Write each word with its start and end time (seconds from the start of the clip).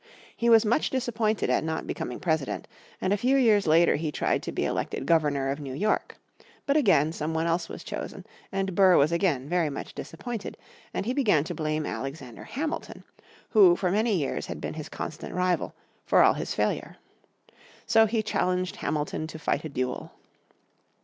He 0.35 0.49
was 0.49 0.65
much 0.65 0.89
disappointed 0.89 1.51
at 1.51 1.63
not 1.63 1.85
becoming 1.85 2.19
President, 2.19 2.67
and 3.01 3.13
a 3.13 3.17
few 3.17 3.37
years 3.37 3.67
later 3.67 3.97
he 3.97 4.11
tried 4.11 4.41
to 4.41 4.51
be 4.51 4.65
elected 4.65 5.05
Governor 5.05 5.51
of 5.51 5.59
New 5.59 5.75
York. 5.75 6.17
But 6.65 6.75
again, 6.75 7.11
someone 7.11 7.45
else 7.45 7.69
was 7.69 7.83
chosen, 7.83 8.25
and 8.51 8.73
Burr 8.73 8.97
was 8.97 9.11
again 9.11 9.47
very 9.47 9.69
much 9.69 9.93
disappointed, 9.93 10.57
and 10.91 11.05
he 11.05 11.13
began 11.13 11.43
to 11.43 11.53
blame 11.53 11.85
Alexander 11.85 12.43
Hamilton, 12.45 13.03
who 13.51 13.75
for 13.75 13.91
many 13.91 14.15
years 14.17 14.47
had 14.47 14.59
been 14.59 14.73
his 14.73 14.89
constant 14.89 15.35
rival, 15.35 15.75
for 16.07 16.23
all 16.23 16.33
his 16.33 16.55
failure. 16.55 16.95
So 17.85 18.07
he 18.07 18.23
challenged 18.23 18.77
Hamilton 18.77 19.27
to 19.27 19.37
fight 19.37 19.65
a 19.65 19.69
duel. 19.69 20.13